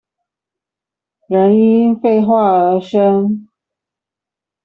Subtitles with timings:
[1.27, 3.47] 人因廢話而生